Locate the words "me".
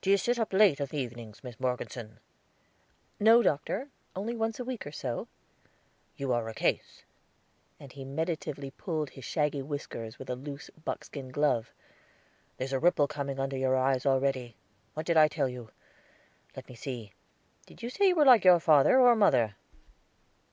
16.68-16.74